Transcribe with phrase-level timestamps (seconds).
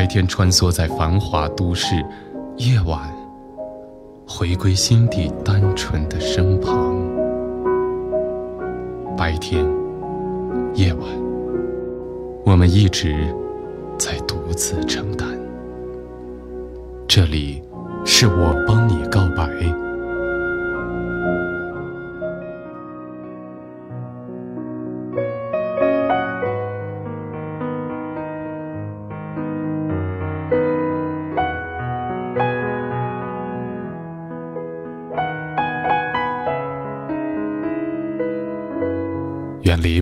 [0.00, 2.02] 白天穿梭在繁华都市，
[2.56, 2.98] 夜晚
[4.26, 6.96] 回归心底单纯的身旁。
[9.14, 9.62] 白天，
[10.72, 11.06] 夜晚。
[12.46, 13.14] 我们一直
[13.98, 15.28] 在独自承担。
[17.06, 17.62] 这里
[18.06, 19.50] 是我帮你告白。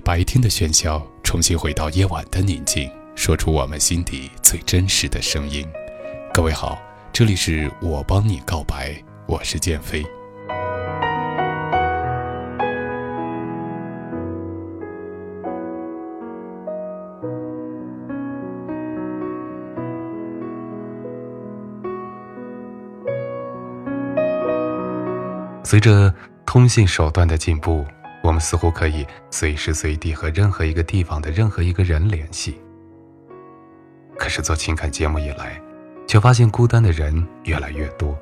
[0.09, 1.07] 白天的喧嚣。
[1.23, 5.69] 重新回到夜晚的宁静，说出我们心底最真实的声音。
[6.33, 6.79] 各位好，
[7.13, 8.97] 这里是我帮你告白，
[9.27, 10.03] 我是剑飞。
[25.63, 26.11] 随着
[26.47, 27.85] 通信手段的进步。
[28.23, 32.61] 我们似乎可以随时随地和任何一个地方的任何一个人联系。
[34.19, 35.61] 可是做情感节目以来，
[36.07, 38.19] 却发现孤单的人越来越多。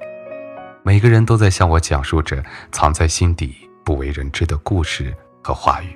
[0.83, 5.13] 每个人都在向我讲述着藏在心底不为人知的故事
[5.43, 5.89] 和话语。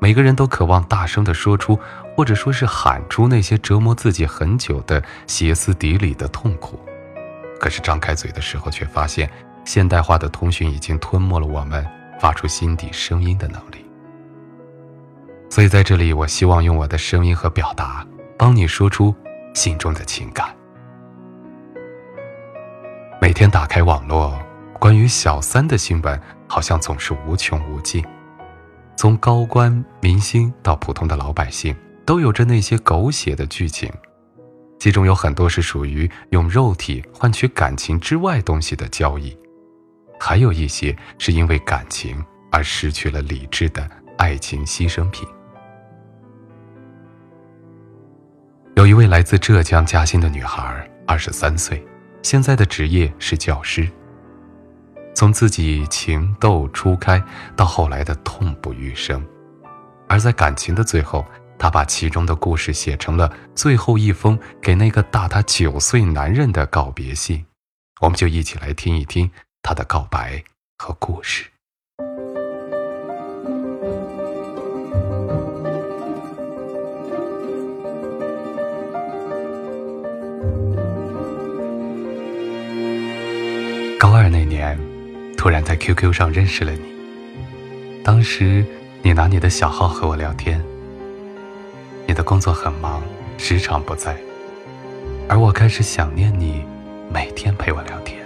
[0.00, 1.78] 每个人都渴望大声地说出，
[2.16, 6.80] 或者说是喊出那些折磨自己很久的歇斯底里的痛苦。
[7.60, 9.28] 可是张开嘴的时候，却发现
[9.64, 11.86] 现代化的通讯已经吞没了我们。
[12.18, 13.84] 发出心底声音的能力，
[15.48, 18.06] 所以在这里，我希望用我的声音和表达，
[18.36, 19.14] 帮你说出
[19.54, 20.54] 心中的情感。
[23.20, 24.38] 每天打开网络，
[24.78, 28.04] 关于小三的新闻好像总是无穷无尽，
[28.96, 31.74] 从高官明星到普通的老百姓，
[32.04, 33.92] 都有着那些狗血的剧情，
[34.78, 39.36] 其中有很多是属于用肉体换取感情之外东西的交易。
[40.18, 45.26] 还有一些是因为感情而失去了理智的爱情牺牲品。
[48.76, 51.84] 有一位来自浙江嘉兴的女孩，二十三岁，
[52.22, 53.88] 现在的职业是教师。
[55.14, 57.20] 从自己情窦初开
[57.56, 59.20] 到后来的痛不欲生，
[60.08, 61.26] 而在感情的最后，
[61.58, 67.44] 她把其中的故事写成了最后一封给那个大她九岁男人的告别信。
[68.00, 69.28] 我们就一起来听一听。
[69.62, 70.42] 他的告白
[70.78, 71.46] 和故事。
[83.98, 84.78] 高二那年，
[85.36, 86.96] 突然在 QQ 上认识了你。
[88.04, 88.64] 当时
[89.02, 90.62] 你拿你的小号和我聊天。
[92.06, 93.02] 你的工作很忙，
[93.36, 94.16] 时常不在，
[95.28, 96.64] 而我开始想念你，
[97.12, 98.17] 每天陪我聊天。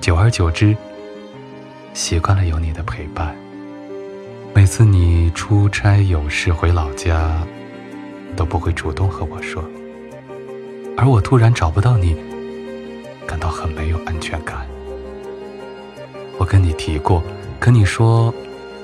[0.00, 0.74] 久而久之，
[1.92, 3.36] 习惯了有你的陪伴。
[4.54, 7.46] 每次你出差有事回老家，
[8.34, 9.62] 都不会主动和我说，
[10.96, 12.16] 而我突然找不到你，
[13.26, 14.66] 感到很没有安全感。
[16.38, 17.22] 我跟你提过，
[17.58, 18.34] 可你说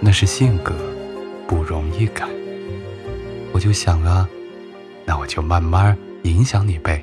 [0.01, 0.75] 那是性格，
[1.49, 2.29] 不容易改。
[3.53, 4.29] 我就想啊，
[5.07, 7.03] 那我就慢慢影响你呗。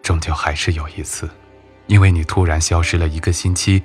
[0.00, 1.28] 终究还是有一次。
[1.88, 3.82] 因为你突然消失了一个星期，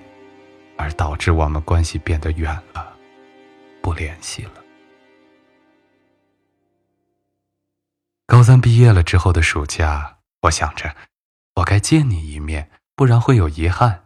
[0.77, 2.93] 而导致我们关系变得远了，
[3.81, 4.51] 不联系了。
[8.27, 10.93] 高三毕业了之后的暑假，我想着
[11.55, 14.03] 我该见你一面，不然会有遗憾。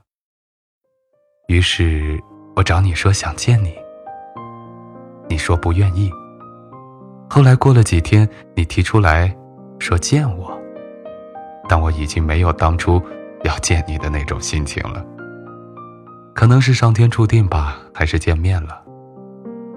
[1.48, 2.22] 于是
[2.56, 3.76] 我找你说想见你，
[5.28, 6.12] 你说不愿意。
[7.30, 9.36] 后来过了几天，你提出来
[9.80, 10.56] 说见我，
[11.68, 13.02] 但我已经没有当初
[13.44, 15.06] 要见你的那种心情了。
[16.34, 18.84] 可能是上天注定吧，还是见面了。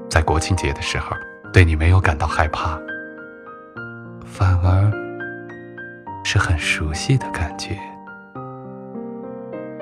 [0.09, 1.17] 在国庆节的时候，
[1.53, 2.79] 对你没有感到害怕，
[4.25, 4.91] 反而
[6.25, 7.79] 是很熟悉的感觉。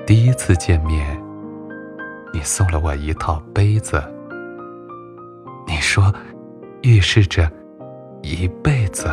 [0.07, 1.21] 第一次见面，
[2.33, 4.03] 你送了我一套杯子，
[5.67, 6.15] 你说
[6.83, 7.51] 预示着
[8.23, 9.09] 一辈子。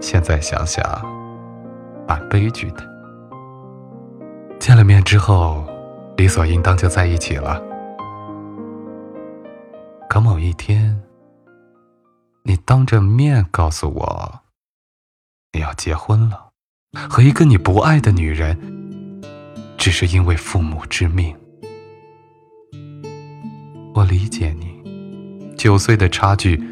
[0.00, 0.82] 现在想想，
[2.06, 2.86] 蛮悲剧的。
[4.58, 5.64] 见了面之后，
[6.16, 7.62] 理所应当就在一起了。
[10.08, 11.02] 可某一天，
[12.44, 14.40] 你当着面告诉我，
[15.52, 16.50] 你要结婚了，
[17.08, 19.20] 和一个你不爱的女人，
[19.76, 21.36] 只是因为父母之命。
[23.94, 26.62] 我理解你，九岁的差距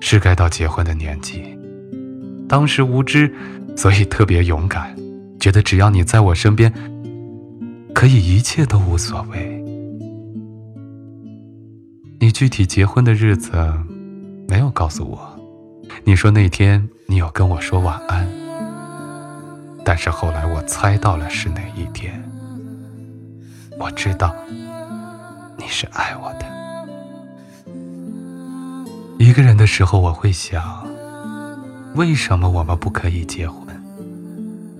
[0.00, 1.58] 是该到结婚的年纪。
[2.48, 3.34] 当时无知，
[3.76, 4.96] 所以特别勇敢，
[5.40, 6.72] 觉得只要你在我身边，
[7.94, 9.62] 可以一切都无所谓。
[12.20, 13.52] 你具体结婚的日子
[14.48, 15.18] 没有告诉我，
[16.04, 18.28] 你说那天你有跟我说晚安，
[19.84, 22.22] 但是后来我猜到了是哪一天。
[23.80, 24.32] 我知道
[25.58, 26.46] 你是爱我的。
[29.18, 30.86] 一个人的时候，我会想，
[31.96, 33.61] 为什么我们不可以结婚？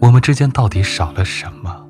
[0.02, 1.86] 我们之间到底少了什么？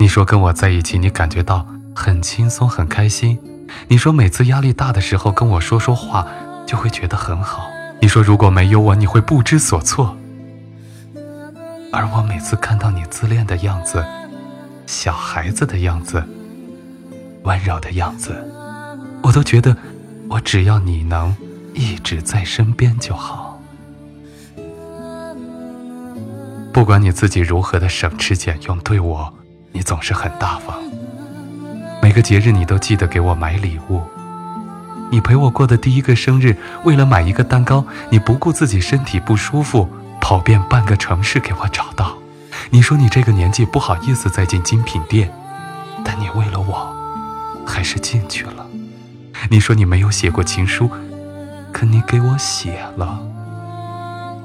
[0.00, 1.64] 你说跟我在一起，你感觉到
[1.94, 3.38] 很轻松、很开心。
[3.86, 6.26] 你说每次压力大的时候跟我说说话，
[6.66, 7.70] 就会觉得很好。
[8.00, 10.16] 你说如果没有我，你会不知所措。
[11.92, 14.04] 而我每次看到你自恋的样子，
[14.84, 16.20] 小孩子的样子，
[17.44, 18.34] 温柔的样子，
[19.22, 19.76] 我都觉得，
[20.28, 21.32] 我只要你能
[21.74, 23.47] 一直在身边就好。
[26.72, 29.34] 不管你自己如何的省吃俭用，对我，
[29.72, 30.76] 你总是很大方。
[32.00, 34.02] 每个节日你都记得给我买礼物，
[35.10, 39.88] 你陪我过的第一个生日，为了买一个蛋糕，你不顾自己身体不舒服，
[40.20, 42.16] 跑遍半个城市给我找到。
[42.70, 45.32] 你说你这个年纪不好意思再进精品店，
[46.04, 46.94] 但你为了我，
[47.66, 48.66] 还是进去了。
[49.50, 50.88] 你说你没有写过情书，
[51.72, 53.20] 可你给我写了。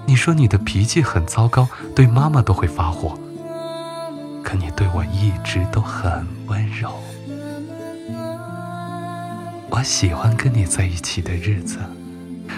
[0.05, 3.17] 你说你的脾气很糟糕，对妈妈都会发火，
[4.43, 6.91] 可你对我一直都很温柔。
[9.69, 11.79] 我喜欢跟你在一起的日子，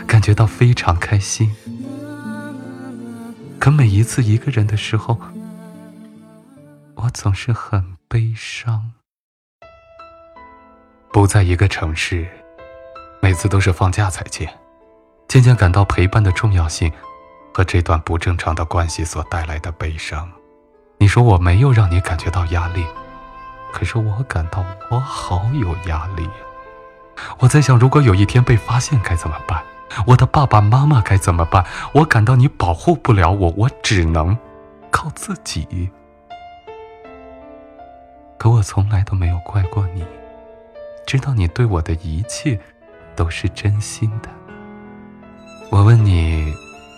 [0.05, 1.55] 感觉到非常开心。
[3.59, 5.17] 可每一次一个人的时候，
[6.95, 8.91] 我总是很悲伤。
[11.13, 12.27] 不在一个城市，
[13.21, 14.53] 每次都是放假才见，
[15.29, 16.91] 渐渐感到陪伴的重要性
[17.55, 20.29] 和这段不正常的关系所带来的悲伤。
[20.97, 22.85] 你说我没有让你感觉到压力，
[23.71, 24.61] 可是我感到
[24.91, 26.29] 我好有压力。
[27.39, 29.63] 我在想，如果有一天被发现该怎么办？
[30.05, 31.65] 我的爸爸妈妈该怎么办？
[31.93, 34.37] 我感到你保护不了我，我只能
[34.91, 35.89] 靠自己。
[38.37, 40.03] 可我从来都没有怪过你，
[41.07, 42.59] 知道你对我的一切
[43.15, 44.27] 都是真心的。
[45.69, 46.53] 我问你，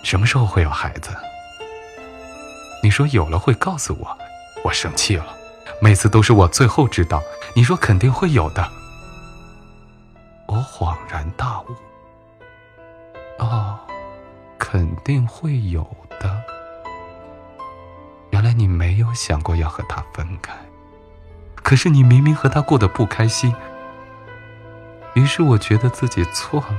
[0.07, 1.09] 什么时候会有孩子？
[2.81, 4.17] 你说有了会告诉我，
[4.63, 5.35] 我生气了。
[5.81, 7.21] 每次都是我最后知道。
[7.53, 8.71] 你说肯定会有的。
[10.45, 11.65] 我恍然大悟，
[13.39, 13.77] 哦，
[14.57, 15.85] 肯定会有
[16.21, 16.41] 的。
[18.29, 20.55] 原来你没有想过要和他分开，
[21.55, 23.53] 可是你明明和他过得不开心。
[25.15, 26.77] 于是我觉得自己错了，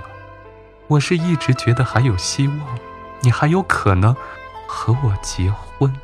[0.87, 2.78] 我是一直觉得还有希望，
[3.20, 4.14] 你还有可能
[4.66, 5.94] 和我结婚，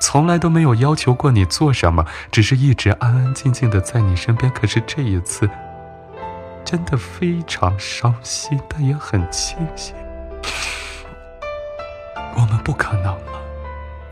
[0.00, 4.50] 从来都没有要求过你做什么，只是一直安安静静的在你身边。
[4.52, 5.48] 可是这一次。
[6.64, 9.94] 真的非常伤心，但也很庆幸，
[12.34, 13.40] 我们不可能了，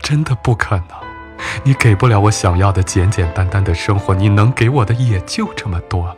[0.01, 0.87] 真的不可能。
[1.63, 6.17] 你给不了我想要的简简单单的生活，你能给我的也就这么多了。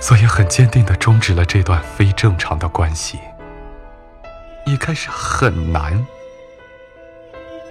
[0.00, 3.20] 所以很坚定的终止了这段非正常的关系。
[4.66, 6.06] 一开始很难，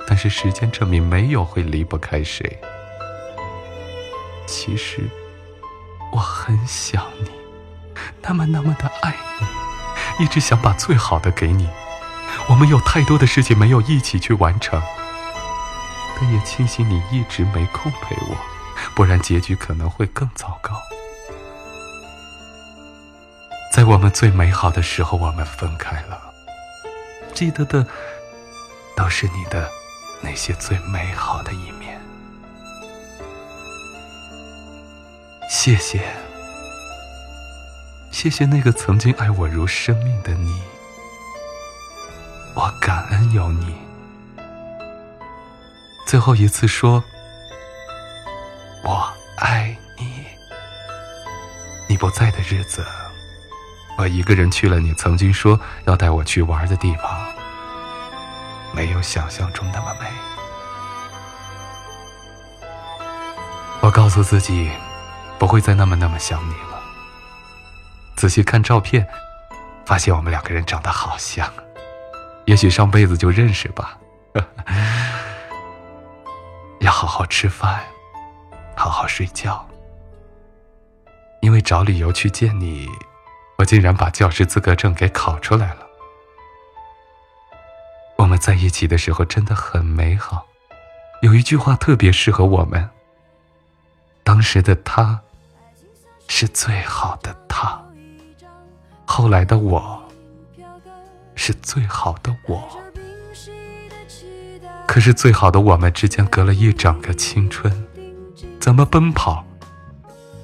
[0.08, 2.60] 但是时间证明没有会离不开谁。
[4.46, 5.10] 其实。
[6.12, 7.30] 我很想你，
[8.24, 9.16] 那么那么的爱
[10.18, 11.70] 你，一直想把最好的给你。
[12.48, 14.82] 我们有太多的事情没有一起去完成，
[16.20, 18.36] 但也庆幸你一直没空陪我，
[18.96, 20.82] 不然结局可能会更糟糕。
[23.80, 26.22] 在我们最美好的时候，我们分开了，
[27.34, 27.88] 记得的
[28.94, 29.72] 都是你的
[30.20, 31.98] 那些最美好的一面。
[35.50, 36.02] 谢谢，
[38.12, 40.62] 谢谢那个曾经爱我如生命的你。
[42.56, 43.78] 我感恩有你。
[46.06, 47.02] 最后一次说，
[48.84, 50.26] 我爱你。
[51.88, 52.86] 你不在的日子，
[54.00, 57.20] 我一个人去了你曾经说要带我去玩的地方，
[58.74, 60.08] 没有想象中那么美。
[63.82, 64.72] 我告诉自己，
[65.38, 66.82] 不会再那么那么想你了。
[68.16, 69.06] 仔细看照片，
[69.86, 71.52] 发现我们两个人长得好像。
[72.46, 73.98] 也许上辈子就认识吧。
[76.80, 77.82] 要好好吃饭，
[78.78, 79.68] 好好睡觉。
[81.42, 82.88] 因为找理由去见你，
[83.60, 85.88] 我竟然把教师资格证给考出来了。
[88.18, 90.48] 我们在一起的时候真的很美好。
[91.22, 92.90] 有一句话特别适合我们。
[94.24, 95.20] 当时的他，
[96.28, 97.82] 是最好的他。
[99.06, 100.04] 后来的我。
[101.36, 102.68] 是最好的我，
[104.86, 107.88] 可是最好的我们之间隔了一整个青春，
[108.60, 109.46] 怎么奔跑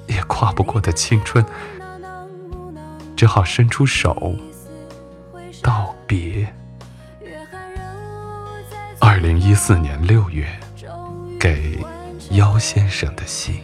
[0.06, 1.44] 也跨不过的青春，
[3.16, 4.36] 只好伸出手
[5.62, 6.46] 道别。
[9.00, 10.46] 二零一四年六月，
[11.40, 11.78] 给
[12.30, 13.60] 妖先生的信。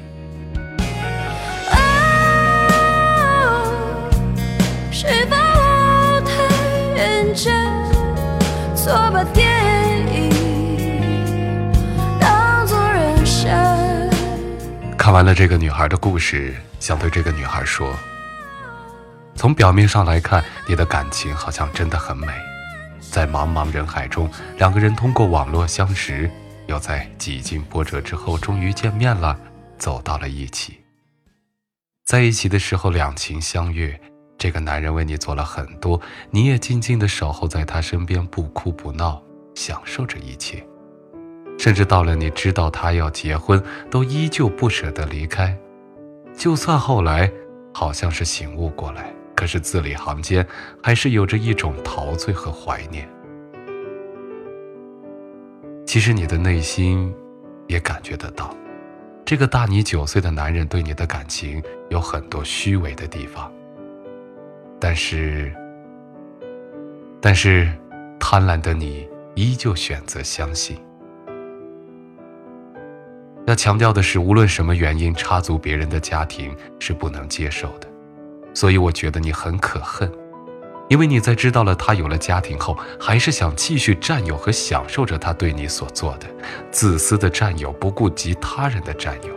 [9.13, 9.47] 把电
[10.15, 10.31] 影
[12.21, 13.51] 当作人生。
[14.97, 17.95] 看完了这个女孩的故事，想对这个女孩说：
[19.43, 22.29] 从表面上来看，你的感情好像真的很美。
[23.01, 26.31] 在茫茫人海中，两个人通过网络相识，
[26.69, 29.37] 又在几经波折之后，终于见面了，
[29.77, 30.79] 走到了一起。
[32.05, 34.01] 在一起的时候，两情相悦。
[34.39, 39.21] 这个男人为你做了很多，你也静静的守候在他身边，不哭不闹，
[39.57, 40.65] 享受着一切。
[41.59, 45.59] 甚至到了你知道他要结婚，都依旧不舍得离开。
[46.37, 47.29] 就算后来
[47.75, 50.47] 好像是醒悟过来，可是字里行间
[50.81, 53.09] 还是有着一种陶醉和怀念。
[55.85, 57.13] 其实你的内心
[57.67, 58.57] 也感觉得到，
[59.25, 63.53] 这个大你九岁的男人对你的感情有很多虚伪的地方。
[64.79, 65.53] 但是，
[67.21, 67.69] 但是，
[68.21, 70.77] 贪婪的你依旧选择相信。
[73.49, 77.89] 要强调的是，无论什么原因插足别人的家庭是不能接受的，
[78.55, 80.11] 所以我觉得你很可恨，
[80.89, 86.27] 因为你在知道了他有了家庭后，还是想继续占有和享受着他对你所做的，
[86.71, 89.35] 自私的占有，不顾及他人的占有。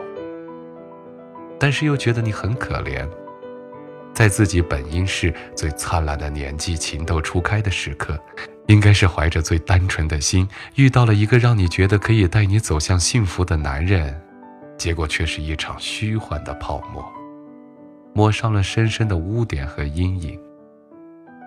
[1.57, 3.07] 但是又觉得你很可怜。
[4.13, 8.17] 在自己本应是最灿烂的年纪、情窦初开的时刻，
[8.67, 14.17] 应该是怀着最单纯的心，遇到了一个让你觉得可以带你走向幸福的男人，
[14.77, 17.05] 结果却是一场虚幻的泡沫，
[18.15, 20.39] 抹上了深深的污点和阴影。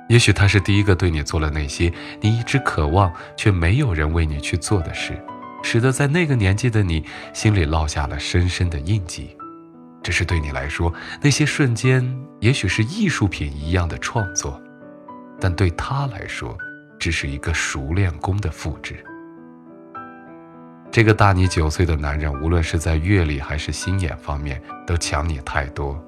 [0.08, 5.18] 也许他是第一个对你做了那些你一直渴望却没有人为你去做的事，
[5.62, 9.34] 使得在那个年纪的你心里落下了深深的印记。
[10.02, 12.06] 只是对你来说，那些瞬间
[12.40, 14.62] 也许是艺术品一样的创作，
[15.40, 16.56] 但对他来说，
[16.98, 18.96] 只是一个熟练工的复制。
[20.90, 26.02] 这个大你九岁的男人，无论是在阅历还是心眼方面，都强你太多。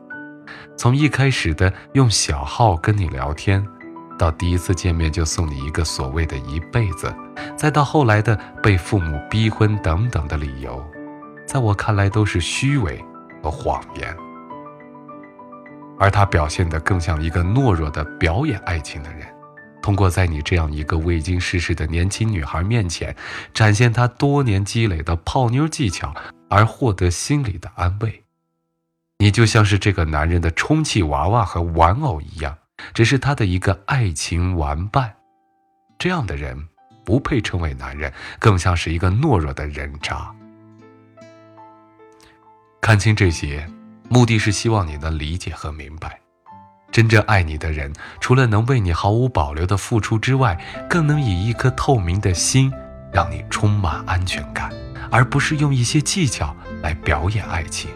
[0.76, 3.66] 从一开始的用小号跟你聊天，
[4.18, 7.14] 到第一次见面就送你一个所谓的一辈子，
[7.56, 10.84] 再到后来的被父母逼婚等等的理由，
[11.46, 13.02] 在我看来都是虚伪。
[13.42, 14.14] 和谎言，
[15.98, 19.26] 而他表现得更像一个懦弱的表演爱情的人，
[19.80, 23.16] 通过在你这样一个未经世事的年轻女孩面前
[23.54, 26.14] 展现他多年积累的泡妞技巧，
[26.50, 28.22] 而获得心里的安慰。
[29.20, 32.56] 你就像是这个男人的充气娃娃和玩偶一样，
[32.94, 35.14] 只是他的一个爱情玩伴。
[35.98, 36.68] 这样的人
[37.04, 40.34] 不配称为男人，更像是一个懦弱的人渣。
[42.80, 43.68] 看清这些，
[44.08, 46.18] 目的是希望你能理解和明白，
[46.90, 50.58] 真正爱你的人，除了能为你毫无保留的付出之外，
[50.88, 52.72] 更能以一颗透明的心，
[53.12, 54.72] 让你充满安全感，
[55.10, 57.90] 而不是用一些技巧来表演爱情。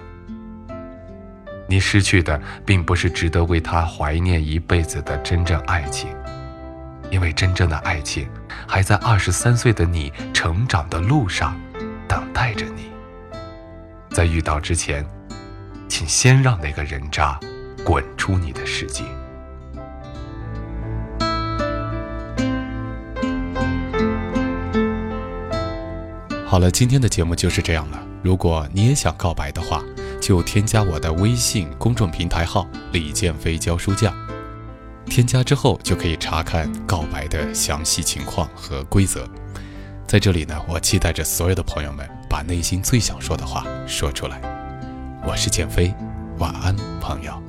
[1.67, 6.09] 你失去的，并不是值得为他怀念一辈子的真正爱情，
[7.11, 8.29] 因为真正的爱情，
[8.67, 11.59] 还在二十三岁的你成长的路上，
[12.09, 12.91] 等待着你。
[14.11, 15.05] 在遇到之前，
[15.89, 17.39] 请先让那个人渣。
[17.85, 19.05] 滚出你的世界！
[26.47, 28.03] 好了，今天的节目就是这样了。
[28.23, 29.85] 如果你也想告白的话，
[30.25, 34.17] 就添加我的微信公众平台号“李建飞教书匠”。
[35.05, 39.29] 添加之后就可以查看告白的详细情况和规则。
[40.07, 44.41] 在这里呢，我期待着所有的朋友们把内心最想说的话说出来。
[45.27, 45.95] 我是建飞，
[46.39, 47.44] 晚安，朋友。